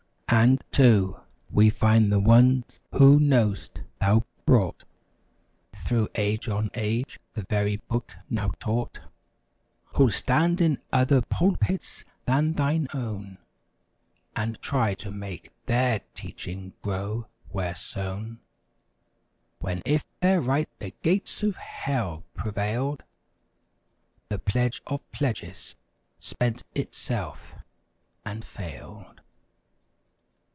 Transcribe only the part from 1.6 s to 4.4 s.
find the ones who know'st thou